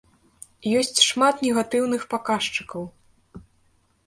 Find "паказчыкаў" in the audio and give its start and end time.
2.15-2.83